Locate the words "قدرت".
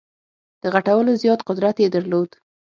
1.49-1.75